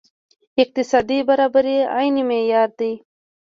اقتصادي 0.63 1.19
برابري 1.29 1.77
عیني 1.95 2.23
معیار 2.29 2.69
دی. 2.79 2.91